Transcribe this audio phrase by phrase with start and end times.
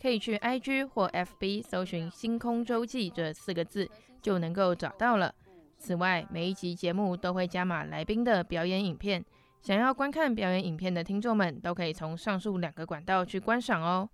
[0.00, 3.88] 可以去 IG 或 FB 搜寻“星空周记”这四个字，
[4.20, 5.34] 就能够找到了。
[5.78, 9.24] 此外，每一集节目都会加码来宾的表演影片，
[9.60, 14.08] 想要观看表演影片的听众们，都可以从上述两个管道去观赏哦。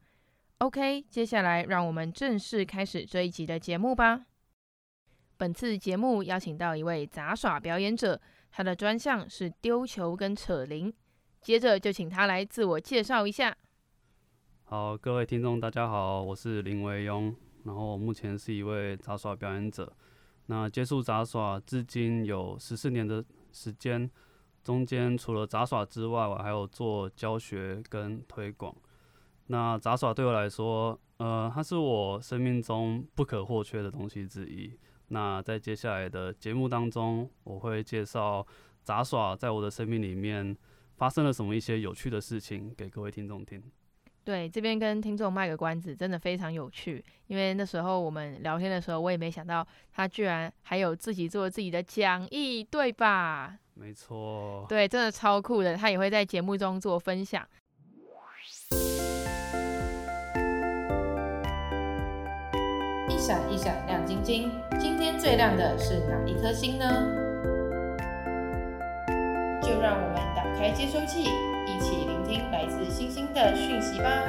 [0.59, 4.27] OK，接下来让我们正式开始这一集的节目吧。
[5.37, 8.21] 本次节目邀请到一位杂耍表演者，
[8.51, 10.93] 他的专项是丢球跟扯铃。
[11.41, 13.57] 接着就请他来自我介绍一下。
[14.71, 19.93] 好，各位听众，大家好，我是林维庸，然后我目前是一位杂耍表演者。
[20.47, 24.09] 那接触杂耍至今有十四年的时间，
[24.63, 28.73] 中间除了杂耍之外，我还有做教学跟推广。
[29.49, 34.73] 那杂耍对我来说，呃，它是我生命中不可或缺的东西之一。
[35.09, 38.47] 那在接下来的节目当中，我会介绍
[38.85, 40.57] 杂耍在我的生命里面
[40.95, 43.61] 发生了什么一些有趣的事情给各位听众听。
[44.31, 47.05] 对，这边跟听众卖个关子，真的非常有趣。
[47.27, 53.59] 因为那时候我们聊天的时候，我也没想到他居然还有自己做自己的讲义，对吧？
[53.75, 54.65] 没错。
[54.69, 55.77] 对，真的超酷的。
[55.77, 57.45] 他也会在节目中做分享。
[63.09, 64.49] 一闪一闪亮晶晶，
[64.79, 66.85] 今天最亮的是哪一颗星呢？
[69.61, 71.29] 就让我们打开接收器。
[71.81, 74.23] 一起聆听来自星星的讯息吧。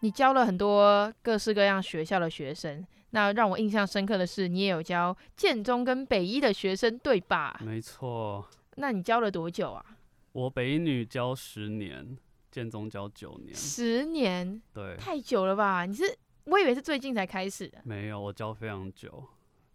[0.00, 7.58] 你教了很多各式各样学校的学生，那让我印象深刻的是，你也有教建中跟北一的学生，对吧？
[7.64, 8.46] 没错。
[8.76, 9.82] 那你教了多久啊？
[10.32, 12.18] 我北一女教十年，
[12.50, 13.54] 建中教九年。
[13.54, 14.60] 十年？
[14.74, 14.96] 对。
[14.98, 15.86] 太久了吧？
[15.86, 16.04] 你是，
[16.44, 17.78] 我以为是最近才开始的。
[17.84, 19.24] 没有，我教非常久。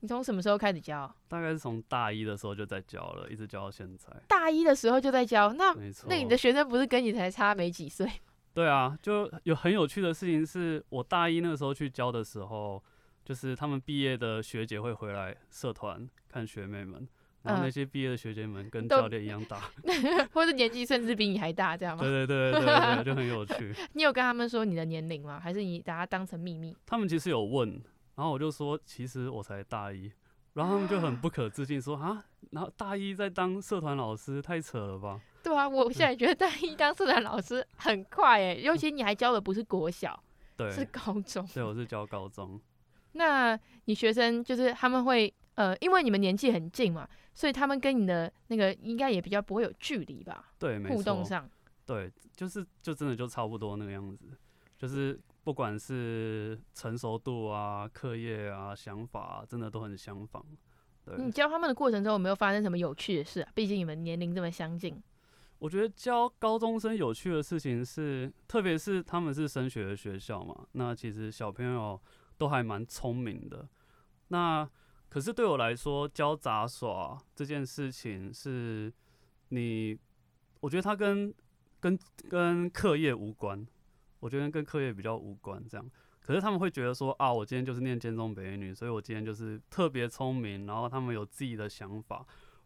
[0.03, 1.09] 你从什么时候开始教？
[1.29, 4.11] 大概是从大一的时候就在教了，一直教到现在。
[4.27, 5.73] 大一的时候就在教，那
[6.09, 8.05] 那你的学生不是跟你才差没几岁？
[8.53, 12.83] 对啊，就有很有趣的事情是，我大一那个时候去教的时候，
[13.23, 17.07] 就是他们毕业的学姐会回来社团看学妹们，
[17.43, 22.03] 然后那些毕业的学姐们跟教练一样大， 嗯、 或者年纪甚至比你还大，这样吗？
[22.03, 23.73] 对对对对对，对，就很有趣。
[23.93, 25.39] 你有跟他们说你的年龄吗？
[25.41, 26.75] 还是你把它当成秘密？
[26.85, 27.81] 他们其实有问。
[28.15, 30.11] 然后我就说，其实我才大一，
[30.53, 35.19] 然后他们就很不可置信说啊，然后大一在当社团老师，太扯了吧？
[35.41, 40.23] 对啊，我现在觉得大一当社团老师很快诶，尤其你还教的不是国小，
[40.55, 41.45] 对，是高中。
[41.53, 42.61] 对，我是教高中。
[43.13, 50.51] 那你学生就是他们会呃，因为你们年纪很近嘛，所以他们跟你的那个应该也比较不会有距离吧？
[50.59, 50.79] 对。
[50.87, 51.49] 互动上，
[51.85, 54.25] 对，就是就真的就差不多那个样子，
[54.77, 55.19] 就是。
[55.43, 60.45] 不管是成熟度啊、课业啊、想法啊，真的都很相仿。
[61.03, 61.17] 对。
[61.17, 63.51] 你教他们的过程中有没有发生什么有趣的事啊？
[63.53, 65.01] 毕竟你们年龄这么相近。
[65.59, 71.99] 我觉得教高中生有趣的事情是，特别是他们是升学的学校嘛，那其实小朋友
[72.37, 73.67] 都还蛮聪明的。
[74.29, 74.69] 那
[75.09, 78.91] 可是对我来说，教杂耍这件事情是，
[79.49, 79.97] 你，
[80.59, 81.33] 我觉得它跟
[81.79, 81.97] 跟
[82.29, 83.65] 跟课业无关。
[84.23, 85.85] 我觉得跟课业比较无关，这样。
[86.21, 92.25] 可是他们会觉得说啊，我今天就是念建中北一女，所以我今天就是特别聪明，然后他们有自己的想法。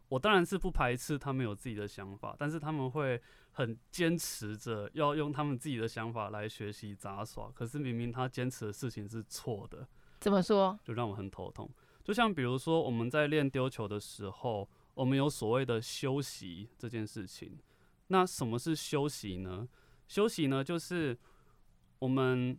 [0.10, 3.20] 我当然是不排斥他们有自己的想法，但是他们会
[3.54, 7.50] 很坚持着要用他们自己的想法来学习杂耍。
[7.52, 9.88] 可是明明他坚持的事情是错的，
[10.20, 10.78] 怎么说？
[10.84, 11.68] 就让我很头痛。
[12.04, 17.58] 就像比如说我们在练丢球的时候，我们有所谓的休息这件事情。
[18.10, 19.68] 那什么是休息呢？
[20.08, 21.18] 休息呢，就是。
[22.00, 22.58] 我们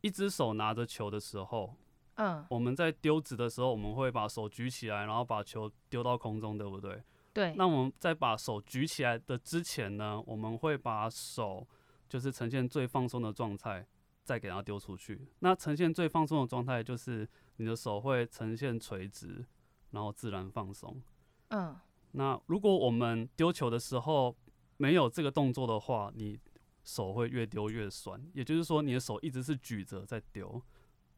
[0.00, 1.74] 一只手拿着球的时候，
[2.14, 7.02] 嗯，我们在丢掷的时候，我们会把手举起来，然后把球丢到空中，对不对？
[7.32, 7.54] 对。
[7.54, 11.66] 那我们在把手举起来的之前呢，我们会把手
[12.08, 13.86] 就是呈现最放松的状态，
[14.22, 15.28] 再给它丢出去。
[15.40, 19.44] 那呈现最放松的状态就是你的手会呈现垂直，
[19.90, 21.02] 然后自然放松。
[21.48, 21.76] 嗯，
[22.12, 24.34] 那如果我们丢球的时候
[24.78, 26.38] 没有这个动作的话，你
[26.86, 30.62] 手会越丢越酸，也就是说你的手一直是举着在丢，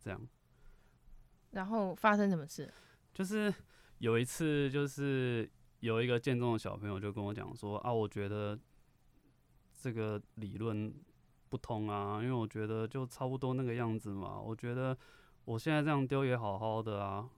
[0.03, 0.21] 这样。
[1.51, 2.73] 然后发生什么事？
[3.13, 3.53] 就是
[3.99, 5.49] 有一次，就是
[5.81, 8.59] 有一个健中的小朋友就跟我讲说啊，我觉得
[9.79, 10.91] 这个理论
[11.51, 14.41] 不通啊，因为我觉得就差不多那个样子嘛。
[14.41, 14.97] 我觉得
[15.45, 17.29] 我现在这样丢也好好的啊，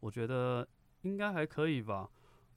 [0.00, 0.66] 我觉得
[1.02, 2.08] 应该还可以吧。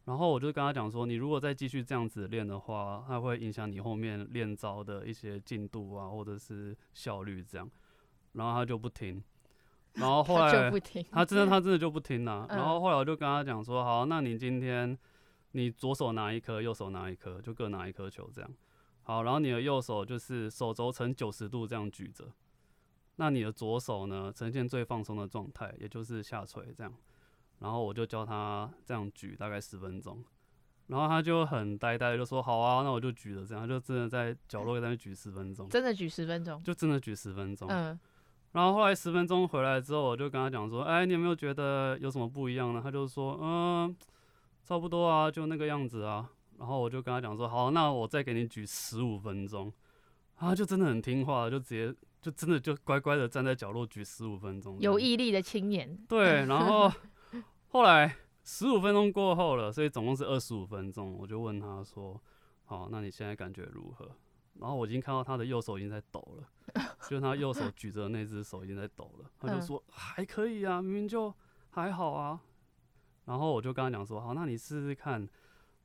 [0.07, 7.69] 然后我就跟他讲说，你如果再继续这样子练的话，它会影响你后面练招的一些进度啊，或者是效率这样。
[8.31, 9.21] 然后他就不听。
[9.95, 10.79] 然后 后来他，
[11.11, 12.47] 他真的他真的就不听了。
[12.49, 14.97] 然后后来我就跟他讲说，好，那你今天
[15.51, 18.49] 你左手拿一颗，右手拿一颗，就各拿一颗球这样。
[19.03, 22.31] 好，然后你的右手就是手肘呈九十度这样举着，
[23.17, 26.93] 那你的左手呢，呈现最放松的状态，也就是下垂这样。
[27.59, 30.23] 然后我就教他这样举大概十分钟，
[30.87, 37.99] 然后他就很呆呆的就说好啊，那我就举着这样，他就真的在角落在那举十分钟，真的举十分钟，就真的举十分钟，嗯。
[38.53, 43.95] 然后后来十分钟回来之后，我就跟他讲说：“哎，你有没有觉得有什么不一样呢？”他就说：“嗯，
[44.63, 46.27] 差不多啊，就那个样子啊。”
[46.57, 49.71] 然后我就跟他讲说：“好，那我再给你举十五分钟。”
[50.39, 54.79] 他就真的很听话，就直接就真的就乖乖的站在角落举十五分钟。
[54.79, 55.95] 有毅力的青年。
[56.07, 56.91] 对，然后
[57.69, 61.17] 后来十五分钟过后了，所以总共是二十五分钟。
[61.17, 62.19] 我就问他说
[62.65, 64.09] ：“好，那你现在感觉如何？”
[64.59, 66.49] 然后我已经看到他的右手已经在抖了。
[67.07, 71.33] 就他右手举着那只手已经在抖了，他就说还可以啊，明明就
[71.69, 72.41] 还好啊。
[73.25, 75.27] 然后我就跟他讲说，好，那你试试看，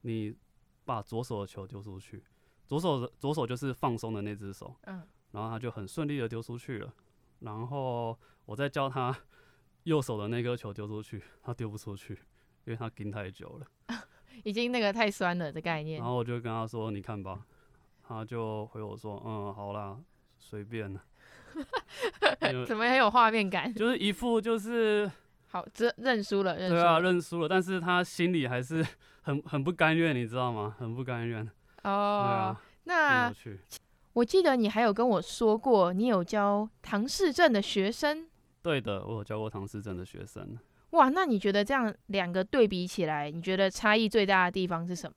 [0.01, 0.35] 你
[0.85, 2.25] 把左手的球丢出去，
[2.67, 6.93] 左手的左手就是放松的那只手，嗯，然后他就很顺利的丢出去了。
[7.41, 9.17] 然后我再教他
[9.85, 12.15] 右手的那颗球丢出去，他丢不出去，
[12.65, 13.67] 因为他盯太久了，
[14.45, 15.99] 已经那个太酸了的概念。
[15.99, 17.41] 然后我就跟他说，你看吧，
[18.03, 19.99] 他就回我说，嗯，好啦。
[20.45, 21.01] 随便了，
[22.67, 23.73] 怎么很有画面感？
[23.73, 25.09] 就是一副就是
[25.47, 27.49] 好，这认输了，认输了，对啊，认输了。
[27.49, 28.85] 但是他心里还是
[29.23, 30.75] 很很不甘愿，你知道吗？
[30.81, 31.49] 很不甘愿。
[31.85, 31.91] 哦，
[32.27, 33.33] 啊、那
[34.15, 38.27] 我记得你还有跟我说过，你有教唐氏症的学生。
[38.63, 40.57] 对的，我有教过唐诗镇的学生。
[40.91, 45.17] 哇，那你觉得这样两个对比起来，你觉得差异最大的地方是什么？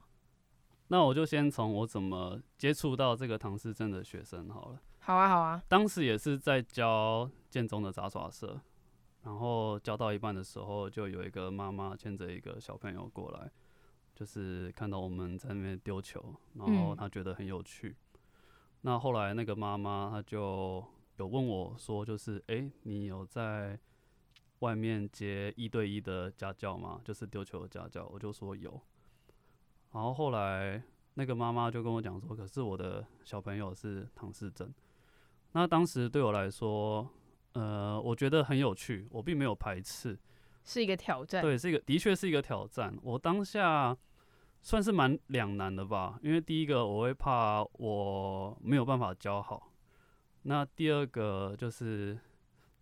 [0.88, 4.80] 那我就先从我怎么接触到这个唐诗镇的学生好了。
[5.00, 5.62] 好啊，好啊。
[5.68, 8.60] 当时也是在教建中的杂耍社，
[9.24, 13.52] 然后教到一半的时候，就有一个妈妈牵着一个小朋友过来，
[14.16, 17.90] 就是看到我们在那边丢球，然后她觉得很有趣。
[17.90, 18.20] 嗯、
[18.82, 20.86] 那后来那个妈妈她就
[21.18, 23.80] 有问我说，就是哎、欸，你有在
[24.60, 27.00] 外面接一对一的家教吗？
[27.04, 28.06] 就是丢球的家教？
[28.08, 28.82] 我就说有。
[29.92, 30.84] 然后后来
[31.14, 34.74] 那个妈妈就跟我讲说，可是我的小朋友是唐氏症。
[35.54, 37.08] 那当时对我来说，
[37.54, 40.20] 呃，我觉得很有趣，我并没有排斥，
[40.66, 41.42] 是一个挑战。
[41.42, 42.94] 对，是一个，的确是一个挑战。
[43.02, 43.98] 我当下
[44.62, 49.72] 算是蛮两难的吧，因为第一个我会怕我没有办法教好，
[50.48, 52.16] 那第二个就是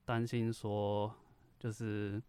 [0.04, 1.14] 担心说，
[1.58, 2.22] 就是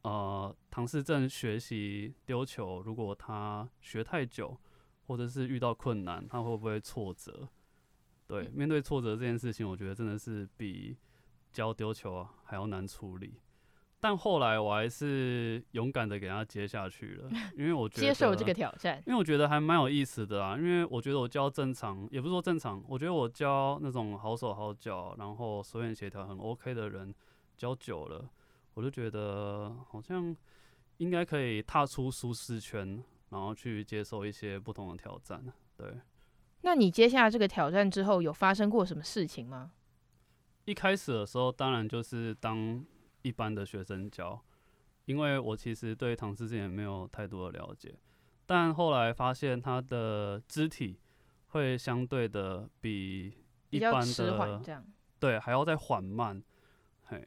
[0.00, 4.58] 呃，唐氏症学习丢球，如果他学太久，
[5.06, 7.46] 或者是遇到困难，他会不会挫折？
[8.26, 10.96] 对，面对挫折这件事情，我觉得真的是比
[11.52, 13.34] 教丢球还要难处理。
[14.00, 20.56] 但后来我还是勇敢的给他接下去了， 因为我觉得接受这个挑战，因为我觉得还蛮有意思的啊。
[20.56, 27.14] 因为我觉得我教正常，也不是说正常，我觉得我教那种好手好脚，然后手眼协调很 OK 的人，
[27.56, 28.28] 教久了，
[28.74, 30.34] 我就觉得好像
[30.96, 35.44] 应该可以踏出舒适圈，然后去接受一些不同的挑战。
[35.76, 35.86] 对。
[36.62, 39.72] 那你接下这个挑战之后，有发生过什么事情吗？
[40.66, 42.84] 一开始的时候，当然就是当
[43.22, 44.40] 一般的学生教，
[45.04, 47.94] 因为我其实对唐氏症也没有太多的了解。
[48.46, 50.98] 但后来发现他的肢体
[51.48, 53.32] 会相对的比
[53.70, 54.60] 一般的
[55.18, 56.42] 对还要再缓慢，
[57.04, 57.26] 嘿。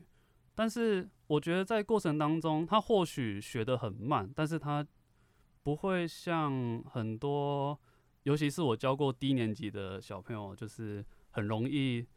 [0.56, 4.86] 但是我觉得在过程当中，他或许学得很慢，但是他
[5.64, 7.80] 不会像很多。
[8.24, 12.08] 尤其是我教过低年级的小朋友，就是很容易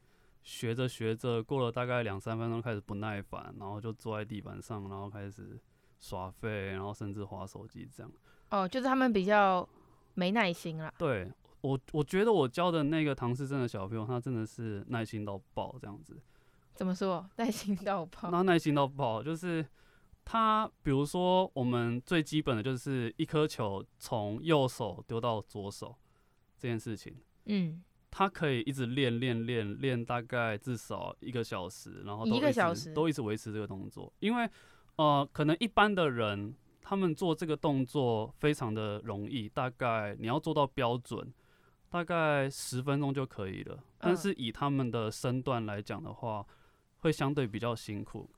[0.47, 5.59] 学着学着，过了大概两三分钟开始不耐烦，然后就坐在地板上，然后开始
[5.99, 8.13] 耍废，然后甚至划手机这样。
[8.51, 9.69] 哦，就是他们比较
[10.15, 10.95] 没耐心啦。
[10.97, 11.29] 对，
[11.63, 16.17] 我我觉得我教的那个唐氏症的小朋友，他真的是耐心到爆这样子。
[16.77, 17.29] 怎么说？
[17.39, 18.31] 耐心到爆？
[18.31, 19.67] 那耐心到爆，就是
[20.25, 25.97] 他，比如说我们最基本的就是一颗球从右手丢到左手
[26.57, 27.83] 这件事情，嗯，
[28.17, 32.95] 他可以一直练练练练，大概至少一个小时，然后都一一个小时。
[32.95, 34.49] 都一直维持这个动作，因为
[34.97, 41.31] 呃，可能一般的人他们做这个动作非常的容易，大概你要做到标准，
[41.91, 46.47] 大概十分钟就可以了，但是以他们的身段来讲的话。
[47.01, 48.29] 会相对比较辛苦，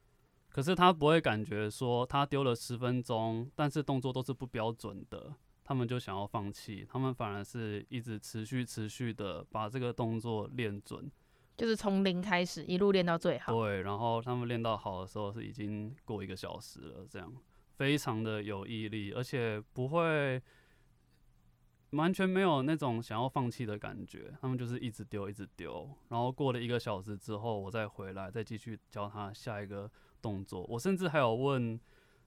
[0.50, 5.32] 可是他不会感觉说他丢了十分钟，但是动作都是不标准的，
[5.68, 11.12] 他们就想要放弃，他们反而是一直持续持续的把这个动作练准，
[11.58, 13.52] 就是从零开始一路练到最好。
[13.52, 17.30] 对，然后他们练到好的时候是已经过一个小时了，这样
[17.76, 20.42] 非常的有毅力，而且不会。
[21.92, 30.64] 完全没有那种想要放弃的感觉，他们就是一直丢，一直丢，然后过了一个小时之后，我再回来，再继续教他下一个动作。
[30.64, 31.80] 我甚至还有问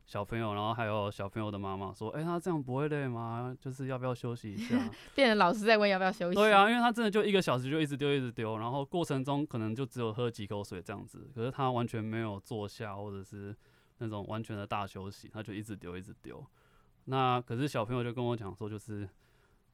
[0.05, 3.55] 小朋友，然后还有小朋友的妈妈说：“哎、欸，他这样不会累吗？
[3.59, 4.77] 就是要不要休息一下？”
[5.15, 6.35] 变成老师在问要不要休息。
[6.35, 13.55] 对啊，因为他真的就一个小时就一直丢，一直丢，然后过程中可能就只有喝几口水这样子，可是他完全没有坐下或者是
[13.99, 16.45] 那种完全的大休息，他就一直丢，一直丢。
[17.05, 19.07] 那可是小朋友就跟我讲说，就是。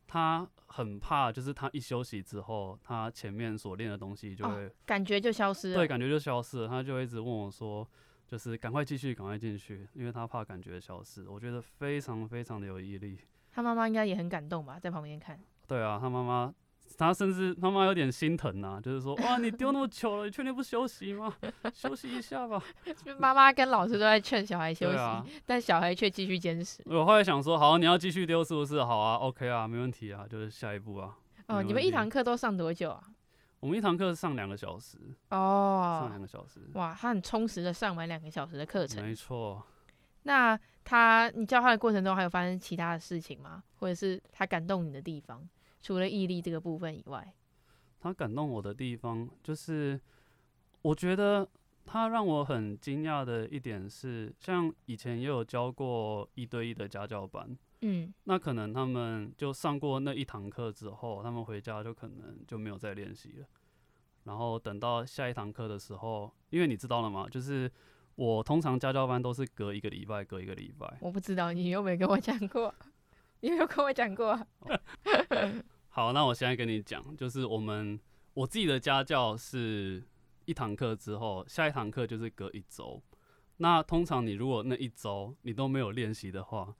[0.10, 5.76] 他很怕，就是他一休息之后，他前面所练的东西就会、哦、感觉就消失了。
[5.76, 6.68] 对，感觉就消失了。
[6.70, 7.86] 他就一直问我说，
[8.28, 11.28] 就是赶快继续，赶快进去，因为他怕感觉消失。
[11.28, 13.18] 我觉得非常非常的有毅力。
[13.52, 15.40] 他妈妈应该也很感动吧，在旁边看。
[15.68, 16.54] 对啊，他妈妈。
[16.98, 21.36] 他甚至妈妈有点心疼呐、啊，就是说，哇，你丢那么久了，你确定不休息吗？
[21.74, 22.64] 休息一下吧。
[23.20, 26.82] 妈妈跟老师都在劝小孩休息，啊、但小孩却继续坚持。
[26.86, 28.82] 我后来想说，好，你要继续丢是不是？
[28.86, 31.14] 好啊，OK 啊，没问题啊，就是下一步啊。
[31.48, 33.04] 哦，你们一堂课都上多久啊？
[33.60, 34.98] 我们一堂课是上两个小时。
[35.30, 36.62] 哦，上两个小时。
[36.74, 39.04] 哇，他很充实的上完两个小时的课程。
[39.04, 39.64] 没错。
[40.24, 43.64] 那他，你教他的过程中还有发生其他的事情吗？
[43.76, 45.48] 或者是他感动你的地方？
[45.82, 47.34] 除了毅力这个部分以外，
[48.00, 50.00] 他感动我的地方就是，
[50.82, 51.48] 我觉得
[51.86, 63.46] 他让我很惊讶的一点是，像以前也有教过一对一的家教班，嗯，那可能他们就上过那一堂课之后，他们回家就可能就没有再练习了，
[64.24, 67.28] 然后等到下一堂课的时候，因为你知道了吗？
[67.30, 67.72] 就是
[68.16, 70.98] 我通常家教班都是隔一个礼拜，隔一个礼拜。
[71.02, 72.74] 我不知道，你有没有跟我讲过？
[73.42, 74.48] 你有没有跟我讲过啊？
[75.90, 78.00] 好，那我现在跟你讲，就是我们
[78.34, 80.04] 我自己的家教是
[80.46, 83.00] 一堂课之后，下一堂课就是隔一周。
[83.58, 86.76] 那通常你如果那一周你都没有练习的话，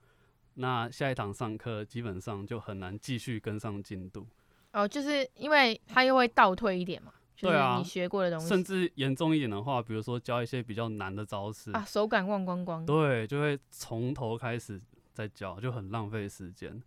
[0.58, 4.26] 那下一堂上课基本上就很难继续跟上进度。
[4.72, 7.12] 哦，就是因为他又会倒退一点嘛。
[7.40, 12.84] 对啊，你学过的东西，甚至严重一点的话，比如说教一些比较难的招式啊，手感忘光光。
[12.84, 14.80] 对，就会从头开始。
[15.14, 16.80] 在教就很浪费时间，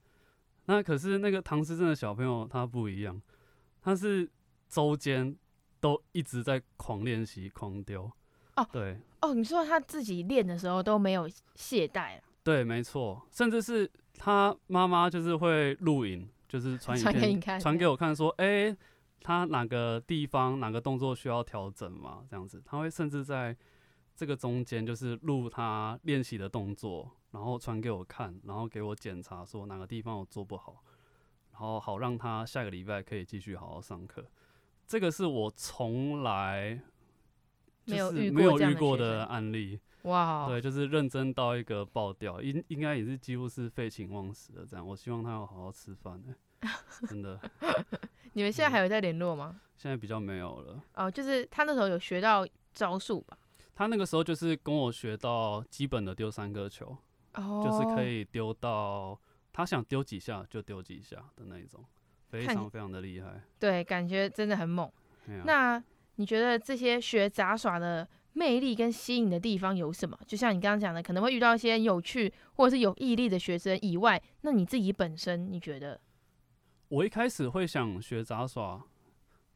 [0.64, 3.22] 那可是那个唐诗镇的小朋友他不一样，
[3.82, 4.26] 他是
[4.70, 5.36] 周间
[5.82, 8.10] 都一直在狂练习、狂丢。
[8.56, 12.22] 哦，对，哦，你说他自己练的时候都没有懈怠啊？
[12.44, 18.78] 对，没错，甚至是他妈妈就是会录影，就是传影片传给我看，说，哎、欸，
[19.22, 22.24] 他哪个地方哪个动作需要调整嘛？
[22.30, 23.56] 这样子，他会甚至在
[24.16, 27.12] 这个中间就是录他练习的动作。
[27.32, 30.84] 然后传给我看，然后给我检查，说哪个地方我做不好，
[31.54, 34.22] 然后好让他下个礼拜可以继续好好上课。
[34.86, 36.78] 这个是我从来
[37.86, 39.80] 就是没有遇过的案例。
[40.04, 44.86] 哇，对，就是认真到一个爆掉，应应该也是几乎是废寝忘食的这样。
[44.86, 46.36] 我希望他要好好吃饭呢，
[47.08, 47.40] 真的。
[48.34, 49.62] 你们现在还有在联络吗？
[49.76, 50.84] 现在比较没有了。
[50.96, 53.38] 哦，就是他那时候有学到招数吧？
[53.76, 56.98] 他那个时候就是跟我学到基本的丢三个球。
[57.34, 59.18] Oh, 就是可以丢到
[59.54, 61.82] 他想丢几下就丢几下的那一种，
[62.28, 63.42] 非常非常的厉害。
[63.58, 64.86] 对，感觉真的很猛。
[65.28, 65.84] 啊、那
[66.22, 70.16] 你觉得这些学杂耍的魅力跟吸引的地方有什么？
[70.28, 76.00] 就像你刚刚讲的，可能会遇到一些有趣或者是有毅力的学生以外，那你自己本身你觉得？
[76.90, 78.84] 我一开始会想学杂耍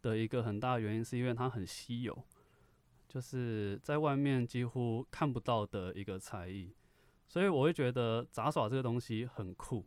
[0.02, 2.18] 的一个很大原因，是因为它很稀有，
[3.08, 6.74] 就是在外面几乎看不到的一个才艺。
[7.28, 9.86] 所以我会觉得杂耍这个东西很酷，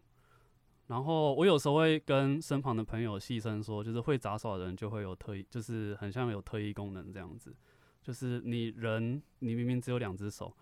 [0.88, 7.54] 然后我有时候会跟身旁的朋友细声说，就是会杂耍的人就会有特异，就是很像有特异功能这样子，
[8.02, 10.52] 就是你人你明明只有两只手，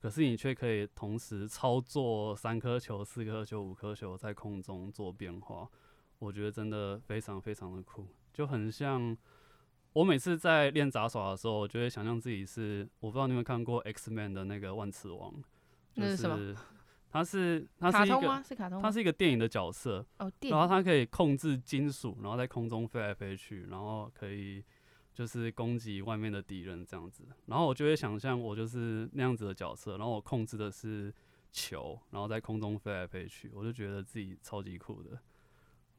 [0.00, 5.68] 可是你却可以同时操作三颗球、四颗球、五颗球在空中做变化。
[6.20, 9.16] 我觉得真的非常非常的酷，就很像
[9.92, 15.34] 我每次在练杂耍的时候，我就会想象自己是，我不知道你们看过 X Man 的那个万磁王，
[15.94, 16.54] 那是什么？
[17.12, 24.64] 他是他是一个是卡通，他是一个电影的角色哦，然后他可以控制金属，然后在空中飞来飞去，然后可以
[25.12, 27.22] 就是攻击外面的敌人这样子。
[27.44, 31.12] 然后我就会想象我就是那样子的角色，然后我控制的是
[31.50, 35.10] 球，然后在空中飞来飞去，我就觉得自己超级酷的。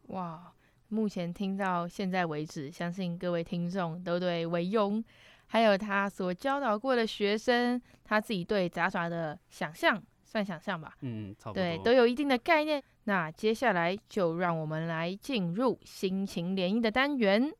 [0.08, 0.52] 哇，
[0.88, 5.04] 目前听到现在为止，相信各位听众都对维庸
[5.46, 10.04] 还有他所教导过的学生，他自己对杂耍的想象。
[10.34, 12.82] 算想象吧，嗯，差不多，对，都有一定的概念。
[13.04, 17.52] 那接下来就让我们来进入心情联谊的单元。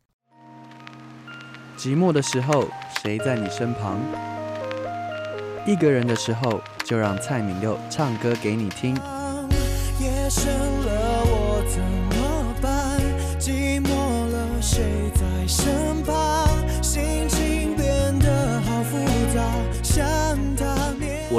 [1.78, 2.68] 寂寞的时候，
[3.04, 4.00] 谁在你身旁？
[5.68, 8.98] 一个人的时候，就让蔡敏佑唱歌给你听。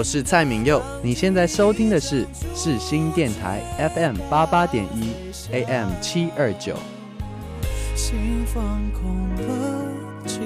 [0.05, 3.63] 是蔡旻佑，你现在收听的是世新电台
[3.95, 5.15] FM 八八点一
[5.51, 6.77] AM 七二九。
[7.97, 9.43] 心放空了，
[10.27, 10.41] 寂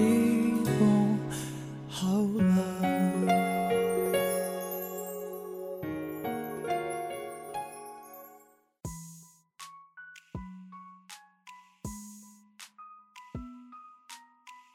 [0.62, 1.18] 寞
[1.90, 2.06] 好
[2.38, 2.44] 了。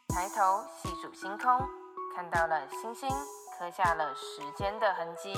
[0.09, 1.57] 抬头细数星空，
[2.15, 3.09] 看到了星星。
[3.63, 5.33] 刻下了时间的痕迹，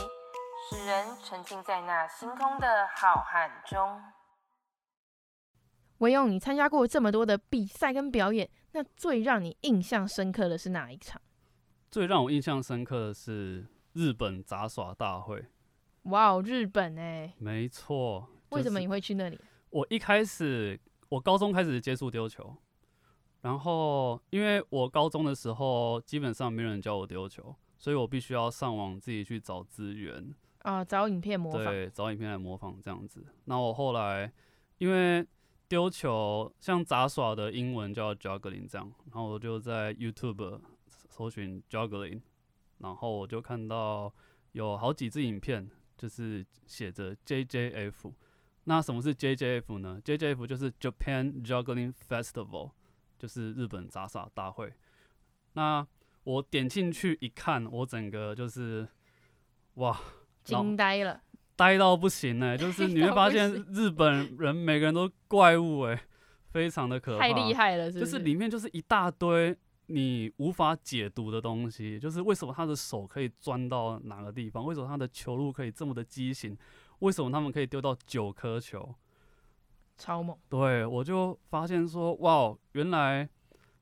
[0.67, 4.01] 使人沉浸在那星空的浩瀚中。
[6.00, 11.22] 维庸，你参加过这么多的比赛跟表演，那最让你印象深刻的是哪一场？
[11.91, 15.46] 最让我印象深刻的是日本杂耍大会。
[16.05, 18.27] 哇哦，日本哎，没错。
[18.50, 19.39] 为什么你会去那里？
[19.70, 20.79] 我一开始，
[21.10, 22.58] 我高中开始接触丢球，
[23.41, 27.55] 然后因为我高中的时候基本上没人教我丢球。
[27.86, 33.24] 所以我必须要上网自己去找资源啊，找影片模仿，对，找影片来模仿这样子。
[33.43, 34.34] 那我后来
[34.80, 35.24] 因为
[35.67, 42.19] 丢球像杂耍的英文叫 juggling 这样，然后我就在 YouTube 搜寻 juggling，
[42.80, 44.12] 然后我就看到
[44.54, 48.12] 有好几支影片，就是写着 JJF。
[48.63, 52.71] 那什么是 JJF 呢？JJF 就是 Japan Juggling Festival，
[53.19, 54.74] 就是日本杂耍大会。
[55.54, 55.86] 那
[56.25, 58.88] 我点进去一看，我整个就是
[59.75, 59.95] 哇，
[60.43, 61.21] 惊呆了，
[61.55, 62.57] 呆到不行哎、欸！
[62.57, 66.01] 就是你会发现日本人每个人都怪物哎、欸，
[66.51, 68.11] 非常的可怕，太厉害了是不是？
[68.11, 74.65] 就是里面就是一大堆你无法解读的东西，就是为什么他的手可以钻到哪个地方？
[74.65, 76.57] 为什么他的球路可以这么的畸形？
[76.99, 78.95] 为什么他们可以丢到九颗球？
[79.95, 80.35] 超猛！
[80.49, 83.29] 对，我就发现说哇，原来。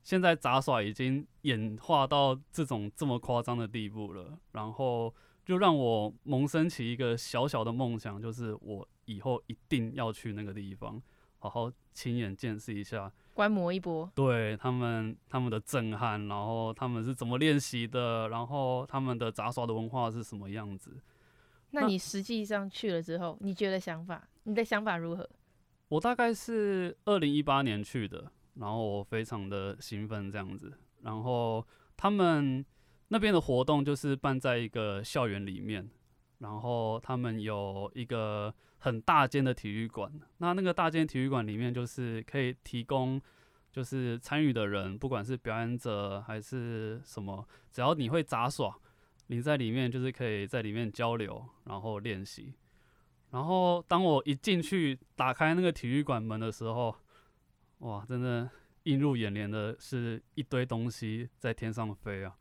[0.04, 5.14] 现在杂耍已经演化到这种这么夸张的地步了，然后
[5.46, 11.02] 就让我萌生起一个小小的梦想，就是我以后一定要去那个地方，
[11.40, 20.92] 好好亲眼见识一下，观摩一波，对他们他们的震撼，然后他们是怎么练习的，然后他们的杂耍的文化是什么样子。
[21.72, 25.30] 那你实际上去了之后，你觉得想法，你的想法如何？
[25.88, 28.32] 我大概是二零一八年去的。
[28.56, 31.66] 然后我非常的兴奋这样子，然后
[31.98, 32.66] 他们
[33.08, 35.90] 那边的活动就是办在一个校园里面，
[36.40, 43.22] 然后他们有一个很大间的体育馆，那那个大间体育馆里面就是可以提供，
[43.72, 48.76] 就是参与的人，不管是表演者还是什么，只要你会杂耍，
[49.28, 52.54] 你在里面就是可以在里面交流，然后练习。
[53.32, 56.96] 然后当我一进去打开那个体育馆门的时候，
[57.84, 58.50] 哇，真的
[58.84, 62.34] 映入眼帘的是一堆东西在天上飞啊！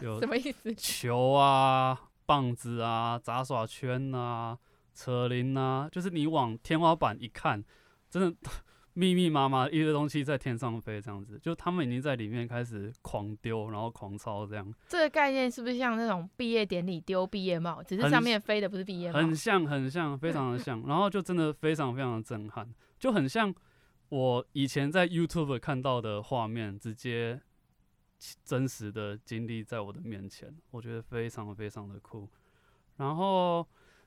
[0.00, 0.72] 有什么意思？
[0.76, 4.56] 球啊，棒子啊，杂耍圈啊，
[4.94, 7.62] 扯铃啊，就是你往天花板一看，
[8.08, 8.36] 真的
[8.92, 14.72] 密密麻麻一堆东西在天上飞，这样子，就他们已经在里面开始狂丢，然后狂抄这样。
[14.86, 19.18] 这个概念是不是像那种毕业典礼丢毕业帽，只是上面飞的不是毕业帽？
[19.18, 20.80] 很像，很像，非常的像。
[20.86, 23.52] 然后就真的非常非常的震撼，就很像。
[24.10, 27.40] 我以前在 YouTube 看到的画面，直接
[28.44, 32.28] 真实的经历在我的面前，我觉得非常非常的酷。
[32.96, 33.66] 然后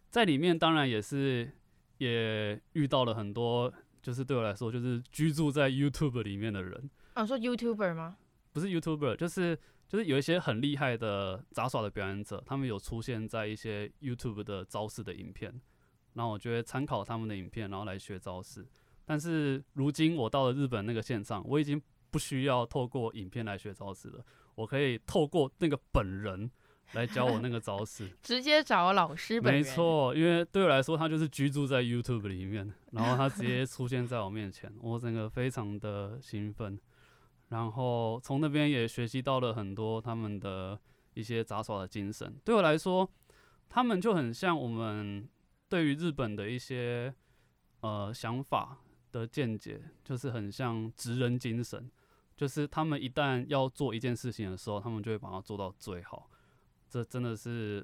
[0.10, 1.52] 在里面当然也是
[1.98, 6.90] 也遇到了很多，就是对我来说就是居住在 YouTube 里面的人。
[7.14, 8.18] 啊，说 YouTuber 吗？
[8.54, 15.62] 不是 YouTuber，就是就是有一些很厉害的杂耍的表演者，他们有出现在一些 YouTube 的招式的影片，
[16.14, 18.66] 然后我觉得参考他们的影片，然后来学招式。
[19.10, 24.24] 但是如今我到了日本那个线上，我已经不需要透过影片来学招式了，
[24.56, 26.52] 我可以透过那个本人
[26.92, 29.64] 来教我那个招式， 直接找老师本人。
[29.64, 36.78] 没错，因为对我来说，他就是居住在 YouTube 里面，然后他直接出现在我面前，我整个非常的兴奋。
[37.50, 40.78] 然后从那边也学习到了很多他们的
[41.14, 42.36] 一些杂耍的精神。
[42.44, 43.10] 对我来说，
[43.70, 45.26] 他们就很像我们
[45.70, 47.14] 对于日本的一些
[47.80, 48.80] 呃想法
[49.12, 51.90] 的见解，就是很像职人精神。
[52.36, 56.30] 就是他们一旦要做一件事情的时候，他们就会把它做到最好。
[56.88, 57.84] 这真的是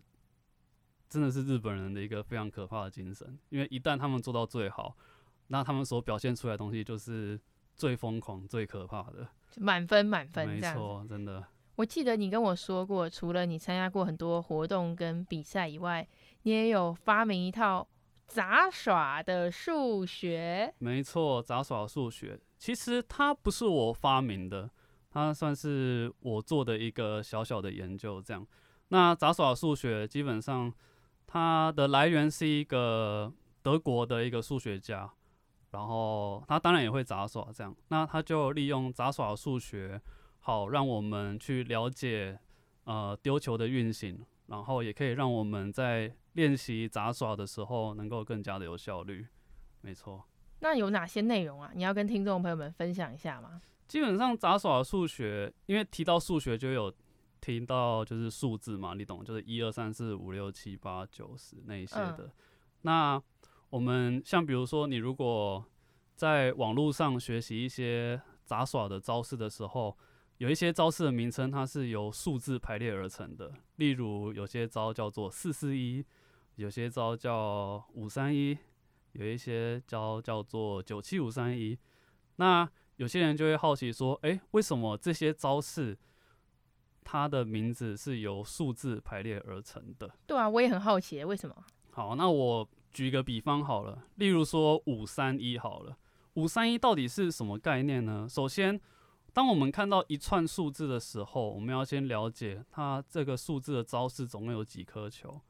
[1.09, 3.37] 真的是日本人的一个非常可怕的精神。
[3.49, 4.95] 因为一旦他们做到最好，
[5.47, 7.39] 那他们所表现出来的东西就是
[7.75, 9.27] 最疯狂、最可怕的。
[9.57, 11.43] 满分，满分，没错，真的。
[11.75, 16.07] 我记得你跟我说过，除了你参加过很多活动跟比赛以外，
[16.43, 17.87] 你也有发明一套
[18.27, 20.73] 杂耍的数学。
[20.79, 24.69] 没错，杂耍数学，其实它不是我发明的，
[25.09, 28.21] 它算是我做的一个小小的研究。
[28.21, 28.45] 这样，
[28.89, 30.73] 那杂耍数学基本上
[31.27, 33.31] 它的来源是一个
[33.61, 35.11] 德国的一个数学家。
[35.71, 39.99] 然后他当然也会杂耍，这样，那他就利用杂耍数学，
[40.41, 42.37] 好让我们去了解，
[42.83, 49.25] 呃，丢球的运行，然后也可以让我们在练习杂耍的时候能够更加的有效率。
[49.81, 50.23] 没错。
[50.59, 51.71] 那有哪些内容啊？
[51.73, 53.59] 你要跟听众朋友们分享一下吗？
[53.87, 56.93] 基本上杂耍数学，因为提到数学就有
[57.41, 62.19] 听到就是数字嘛，你懂，就是一二三四五六七八九十那一些的。
[62.19, 62.31] 嗯、
[62.83, 63.23] 那
[63.71, 65.65] 我们像比如说，你如果
[66.15, 69.97] 在网络上学习一些杂耍的招式的时候，
[70.37, 73.51] 有一些招式的名称它是由数字排列而成的。
[73.77, 76.05] 例如，有些招叫做四四一，
[76.55, 78.57] 有些招叫五三一，
[79.13, 81.77] 有一些招叫做九七五三一。
[82.35, 85.97] 那有些人就会好奇说：“诶，为什么这些招式
[87.03, 91.55] 它的名字是由数字排列而成的？”对啊，我也很好奇，为什么？
[91.91, 92.67] 好，那我。
[92.93, 95.97] 举个比方好了，例如说五三一好了，
[96.35, 98.27] 五三一到底是什么概念呢？
[98.29, 98.79] 首先，
[99.33, 105.41] 当我们看到一串数字的时候，我们要先了解它这个数字的招式总共有几颗球。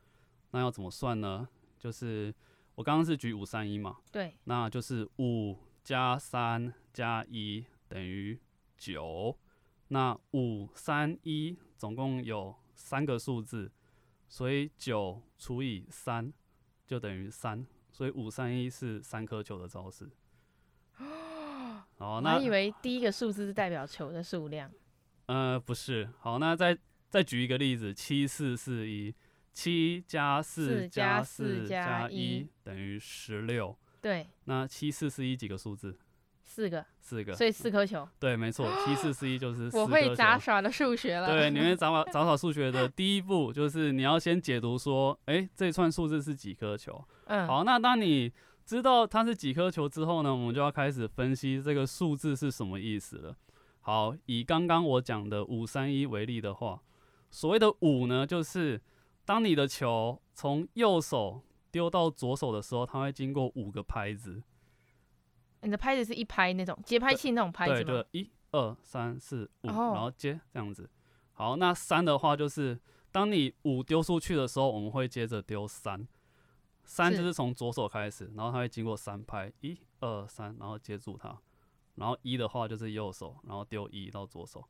[0.52, 1.48] 那要怎么算呢？
[1.78, 2.34] 就是
[2.76, 8.39] 我刚刚是举五三一嘛，对，那就是五加三加一等于
[8.78, 9.38] 九。
[9.89, 13.72] 那五三一总共有三个数字，
[14.28, 16.34] 所以九除以三。
[16.86, 20.12] 就等于三，所以五三一是三颗球的招式。
[22.04, 24.70] 好，那我以为第一个数字是代表球的数量。
[25.28, 26.10] 呃，不是。
[26.20, 26.78] 好，那再
[27.10, 29.16] 再举一个例子，七四四一，
[29.54, 33.74] 七加四加四加一等于十六。
[34.02, 34.28] 对。
[34.44, 35.98] 那七四四一几个数字？
[36.42, 38.06] 四个，四个，所以四颗球。
[38.20, 39.82] 对，没错，七四四一就是四颗球。
[39.84, 41.26] 我会杂耍的数学了。
[41.28, 47.02] 对，你会 杂耍杂耍数学的第一步就是你要先解读说，哎、欸，这串数字是几颗球？
[47.28, 48.30] 嗯，好，那当你
[48.65, 53.36] 知道它是几颗球之后呢，我们就要开始分析这个数字是什么意思了。
[53.82, 56.82] 好，以刚刚我讲的五三一为例的话，
[57.30, 58.82] 所谓的五呢，就是
[59.26, 64.41] 当你的球从右手丢到左手的时候，它会经过五个拍子。
[65.62, 70.89] 你的拍子是一拍那种节拍器那种拍子对，一二三四五，然后接这样子。
[71.34, 72.80] 好，那三的话就是，
[73.12, 76.08] 当你五丢出去的时候，我们会接着丢三。
[76.84, 81.38] 三就是从左手开始，然后它会经过三拍，一二三，然后接住它。
[81.96, 84.63] 然后一的话就是右手，然后丢一到左手。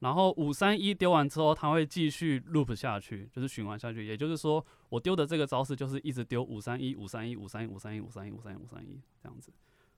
[0.00, 4.06] 然后五三一丢完之后，它会继续 loop 下去，就是循环下去。
[4.06, 9.52] 也就是说，我丢的这个招式就是一直丢五三一五三一五三一五三一五三一五三一五三一这样子。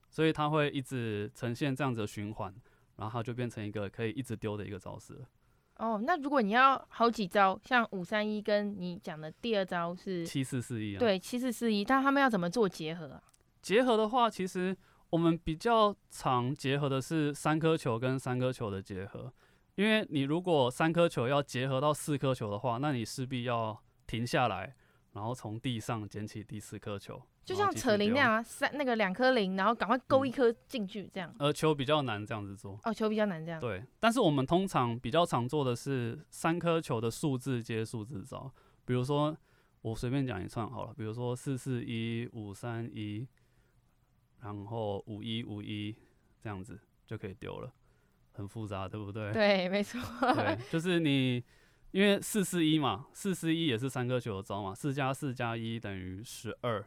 [0.09, 2.53] 所以它会一直呈现这样子的循环，
[2.95, 5.23] 然后它就变成一个可以一直丢的一个招式。
[5.81, 13.23] 哦，那如果你要好几招，像五三一跟你讲的第二招是七四四一，对，七四四一，但他们要怎么做结合啊？
[13.63, 14.77] 结合的话，其实
[15.09, 19.33] 我们比较常结合的是三颗球跟三颗球的结合，
[19.73, 24.75] 因为你如果三颗球要结合到四颗球的话，那你势必要停下来，
[25.13, 27.21] 然后从地上捡起第四颗球。
[27.43, 31.33] 就像扯铃那样啊，三那个两颗铃，然后赶快勾一颗进去，这样。
[31.39, 32.79] 呃、嗯，球比较难这样子做。
[32.83, 33.59] 哦，球比较难这样。
[33.59, 38.49] 对，但是我们通常比较常做的是三颗球的数字接数字招，
[38.85, 39.35] 比如说
[39.81, 43.27] 我随便讲一串好了，比如说四四一五三一，
[44.41, 45.95] 然后五一五一
[46.39, 47.73] 这样子就可以丢了，
[48.33, 49.33] 很复杂，对不对？
[49.33, 49.99] 对，没错。
[50.35, 51.43] 对，就是你
[51.91, 56.85] 因为四四一嘛，四四一也是三颗球的招嘛，四加四加一等于十二。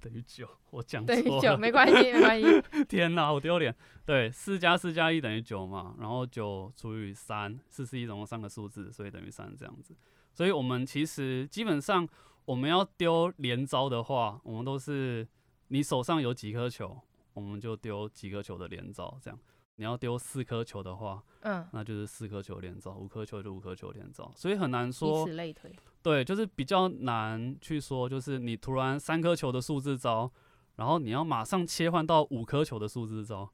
[0.00, 1.22] 等于九，我讲错了。
[1.22, 2.62] 等于九，没关系，没关系。
[2.88, 3.72] 天哪，好丢脸。
[4.04, 9.94] 对，四加四加一等于九嘛，然后九除以三，四四一总共三个数字，所以等于三这样子。
[10.34, 12.08] 所以我们其实基本上
[12.44, 15.26] 我们要丢连招的话，我们都是
[15.68, 17.00] 你手上有几颗球，
[17.34, 19.38] 我们就丢几颗球的连招这样。
[19.78, 24.28] 你要丢四颗球的话，嗯，那就是四颗球连招；五颗球就五颗球连招。
[24.34, 25.72] 所以很难说，以此类推。
[26.02, 30.28] 对，就是比较难去说，就是你突然三颗球的数字招，
[30.74, 33.48] 然后你要马上切换到五颗球的数字招，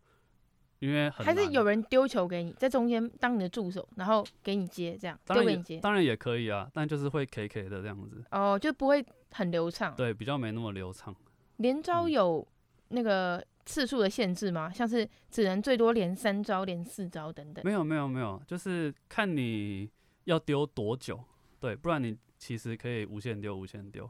[0.78, 1.26] 因为很。
[1.26, 5.78] 还是有人丢球给你，在中间当你的助手，然后给你接，这样丢给你接。
[5.80, 8.24] 当然也可以啊，但就是会 K K 的这样子。
[8.30, 9.94] 哦，就不会很流畅。
[9.94, 11.14] 对，比较没那么流畅。
[11.58, 12.48] 连招有
[12.88, 13.44] 那个。
[13.64, 14.70] 嗯次数的限制吗？
[14.70, 17.64] 像是只能最多连三招、连四招等等？
[17.64, 19.90] 没有，没有，没有，就是看你
[20.24, 21.18] 要丢多久，
[21.58, 24.08] 对，不然你其实可以无限丢、无限丢。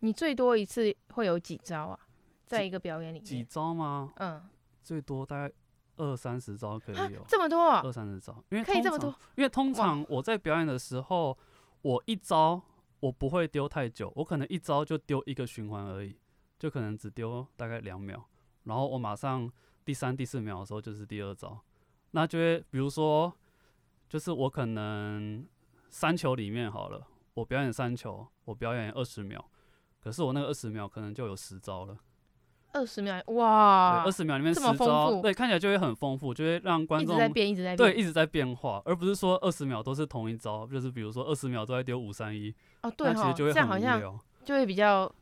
[0.00, 1.98] 你最多一次会有几招啊？
[2.44, 3.24] 在一个表演里面？
[3.24, 4.12] 几招吗？
[4.16, 4.42] 嗯，
[4.82, 5.54] 最多大概
[5.96, 7.24] 二三十招可以有。
[7.26, 7.80] 这么多啊？
[7.82, 9.08] 二三十招，因为可以这么多。
[9.36, 11.36] 因为通常我在表演的时候，
[11.80, 12.60] 我一招
[13.00, 16.14] 我不会丢太久，我可能一招就丢一个循环而已，
[16.58, 18.28] 就可能只丢大概两秒。
[18.64, 19.50] 然后我马上
[19.84, 21.58] 第三、第四秒的时候就是第二招，
[22.12, 23.32] 那就会比如说，
[24.08, 25.46] 就是我可能
[25.88, 29.44] 三球里面好了，我表演三球，我表演二十秒，
[30.00, 31.96] 可是我那个二十秒可能就有十招了。
[32.74, 34.02] 二十秒哇！
[34.02, 45.12] 二十秒里面十招，对，看起来就会很丰富，就会让观众一直在变，一直在变，对，一直在变化，而不是说二十秒都是同一招，就是比如说二十秒都在丢五三一哦，对哦，那其实就会很无聊，就会比较。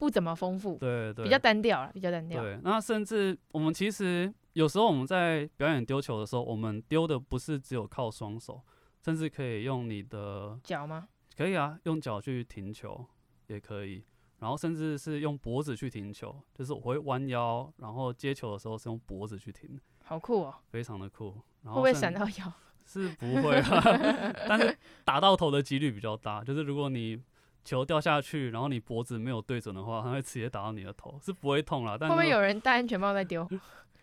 [0.00, 2.42] 不怎么丰富，对对，比较单调了，比较单调。
[2.42, 8.58] 对，那甚至我们其实有时候我们在表演丢球的时候，我们丢的不是只有靠双手，
[9.04, 11.06] 甚至可以用你的脚吗？
[11.36, 13.06] 可以啊，用脚去停球
[13.48, 14.02] 也可以，
[14.38, 19.78] 然后甚至是用脖子去停球，就是我会弯腰，然后接球的时候是用脖子去停。
[20.02, 21.36] 好酷哦，非常的酷。
[21.62, 22.50] 然后会不会闪到腰？
[22.86, 23.82] 是不会啊，
[24.48, 27.22] 但是打到头的几率比较大，就是如果你。
[27.64, 31.96] 球掉下去，然后你脖子没有对准的话，它会直接打到你的头，是不会痛啦。
[31.98, 33.48] 但是会不会有人戴安全帽在丢？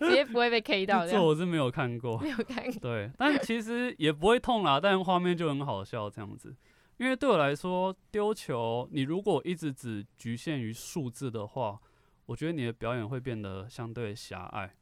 [0.00, 1.06] 直接不会被 K 到？
[1.06, 2.80] 这我是没有看过，没有看过。
[2.80, 6.54] 对，但其实也不会痛啦，但画面就很好笑这样子。
[6.96, 11.78] 因为对我来说，丢球你如果一直只局限于数字的话，
[12.26, 14.74] 我觉得你的表演会变得相对狭隘。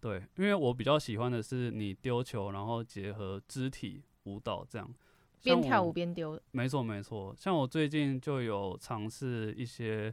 [0.00, 4.88] 对，因为我比较喜欢的是你丢球，然后结合肢体舞蹈这样。
[5.46, 7.32] 边跳舞边丢，没错没错。
[7.38, 10.12] 像我最近就有尝试一些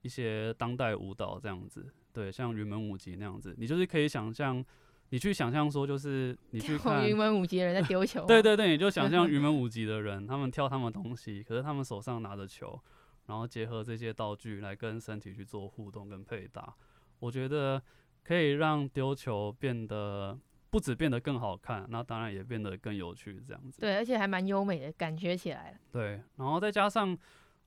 [0.00, 4.64] 一些当代舞蹈这样子，对，像云门舞集那样子，你就是可以想象，
[5.10, 12.80] 你去想象说，就是你去看云门舞集的人在丢球，对对对，你就想象云门 舞集的人，他们跳他们东西，可是他们手上拿着球，
[13.26, 16.74] 然后结合这些道具来跟身体去做互动跟配搭，
[17.18, 17.82] 我觉得
[18.22, 20.38] 可以让丢球变得。
[20.74, 23.80] 不止变得更好看，那当然也变得更有趣，这样子。
[23.80, 25.78] 对，而且还蛮优美的感觉起来了。
[25.92, 27.16] 对，然后再加上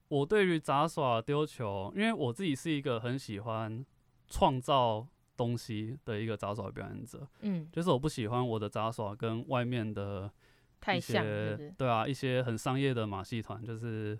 [0.08, 3.82] 我对于杂耍丢球，因为我自己是一个很喜欢
[4.26, 7.26] 创造东西的一个杂耍表演者。
[7.40, 10.30] 嗯，就是我不喜欢我的杂耍跟外面的一些，
[10.78, 11.74] 太像是是？
[11.78, 14.18] 对啊，一些很商业的马戏团，就是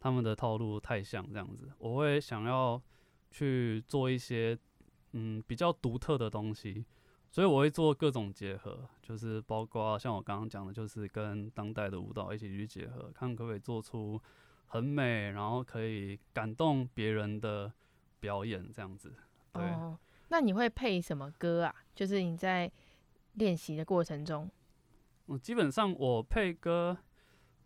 [0.00, 1.70] 他们的套路太像这样子。
[1.78, 2.82] 我会想要
[3.30, 4.58] 去做一些
[5.12, 6.84] 嗯比较独特的东西。
[7.34, 14.22] 所以我会做各种结合，就是包括像我刚刚讲的，就是跟当代的舞蹈一起去结合，看可不可以做出
[14.66, 17.72] 很美，然后可以感动别人的
[18.20, 19.12] 表演这样子。
[19.52, 19.64] 对。
[19.64, 21.74] 哦，那你会配什么歌啊？
[21.92, 22.70] 就是你在
[23.32, 24.48] 练习的过程中。
[25.26, 26.96] 嗯，基本上我配歌，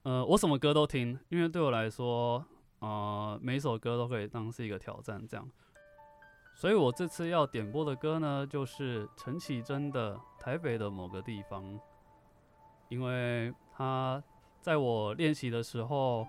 [0.04, 2.42] 呃，我什么歌都听，因为对我来说，
[2.78, 5.46] 呃，每一首歌都可以当是一个挑战这样。
[6.58, 11.62] 所以我这次要点播的歌呢，就是陈绮贞的《台北的某个地方》，
[12.88, 14.20] 因为他
[14.60, 16.26] 在我练习的时候，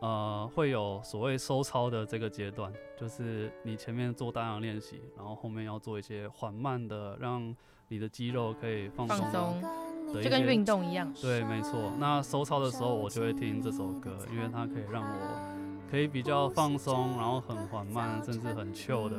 [0.00, 7.56] 呃，会有所谓收操的这个阶段，就是你前面做大量练习，然后后面要做一些缓慢的，让
[7.88, 11.10] 你的肌肉可以放松，放松，就跟运动一样。
[11.14, 11.94] 对，没错。
[11.98, 19.16] 那收操的时候，我就会听这首歌，因为它可以让我可以比较放松，然后很缓慢，甚至很 chill 的。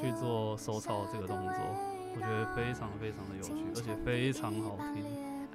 [0.00, 1.54] 去做收操这个动作，
[2.14, 5.02] 我觉得非常非常的有趣，而且非常好听。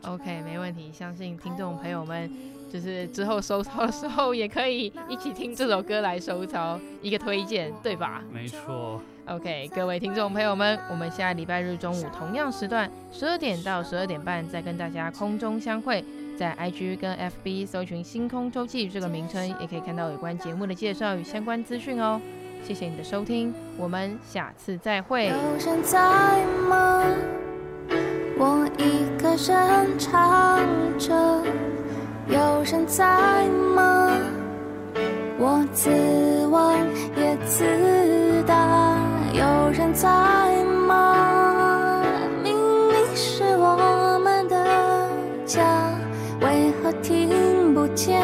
[0.04, 2.30] OK，没问题，相信听众朋友们
[2.70, 8.22] 就是之后收操的时候也可以一起听这首歌来收操，一个推荐，对吧？
[8.32, 9.02] 没错。
[9.26, 16.04] OK，各位听众朋友们，我们下礼拜日中午同样时段十二点到十二点半再跟大家空中相会。
[16.38, 22.20] 在 IG 跟 FB 搜寻“星空周记”这个名称，也可以看到有关节目的介绍与相关资讯哦。
[22.66, 25.28] 谢谢你的收听，我们下次再会。
[25.28, 26.00] 有人在
[26.68, 27.04] 吗？
[28.38, 30.60] 我一个人唱
[30.98, 31.14] 着。
[32.28, 33.46] 有人在
[33.76, 34.18] 吗？
[35.38, 35.90] 我自
[36.48, 36.80] 问
[37.18, 38.98] 也自答。
[39.34, 40.08] 有人在
[40.88, 42.02] 吗？
[42.42, 44.56] 明明是我们的
[45.46, 45.92] 家，
[46.40, 48.24] 为何听不见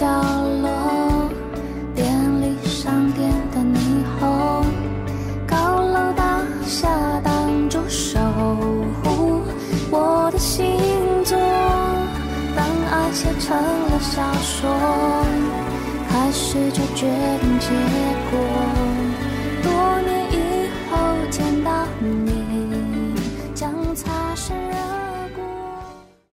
[0.00, 0.06] 角
[0.62, 1.28] 落，
[1.94, 2.08] 便
[2.40, 3.76] 利商店的霓
[4.18, 4.64] 虹，
[5.46, 6.88] 高楼大厦
[7.22, 8.18] 挡住守
[9.02, 9.42] 护
[9.90, 10.78] 我的星
[11.22, 11.36] 座。
[12.56, 14.70] 当爱写成了小说，
[16.08, 17.06] 开始就决
[17.42, 17.68] 定结
[18.30, 18.99] 果。